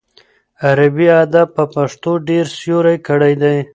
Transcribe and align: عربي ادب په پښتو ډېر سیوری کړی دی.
عربي 0.65 1.07
ادب 1.23 1.47
په 1.57 1.63
پښتو 1.73 2.11
ډېر 2.27 2.45
سیوری 2.59 2.97
کړی 3.07 3.33
دی. 3.41 3.57